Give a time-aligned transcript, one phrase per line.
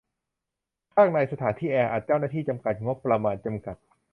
[0.93, 3.75] ข้างในสถานที่แออัด เจ้าหน้าที่จำกัด งบประมาณจำกัด